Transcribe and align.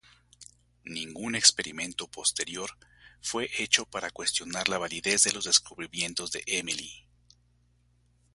Ningún 0.85 1.35
experimento 1.35 2.07
posterior 2.07 2.71
fue 3.21 3.51
hecho 3.59 3.85
para 3.85 4.09
cuestionar 4.09 4.67
la 4.67 4.79
validez 4.79 5.21
de 5.25 5.31
los 5.31 5.43
descubrimientos 5.45 6.31
de 6.31 6.41
Emily. 6.47 7.05